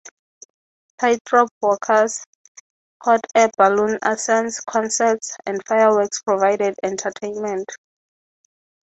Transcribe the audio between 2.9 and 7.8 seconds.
hot-air balloon ascents, concerts and fireworks provided entertainment.